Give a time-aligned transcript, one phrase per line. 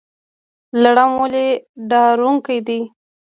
[0.83, 1.47] لړم ولې
[1.89, 2.79] ډارونکی دی؟